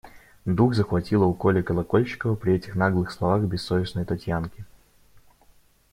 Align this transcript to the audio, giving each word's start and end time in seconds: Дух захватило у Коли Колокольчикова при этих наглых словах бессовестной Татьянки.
Дух 0.45 0.73
захватило 0.73 1.25
у 1.25 1.33
Коли 1.35 1.61
Колокольчикова 1.63 2.33
при 2.35 2.55
этих 2.55 2.73
наглых 2.73 3.11
словах 3.11 3.41
бессовестной 3.43 4.03
Татьянки. 4.05 4.65